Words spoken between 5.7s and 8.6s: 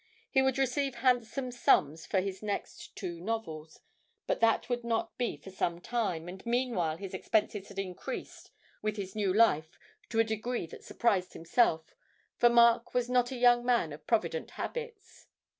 time, and meanwhile his expenses had increased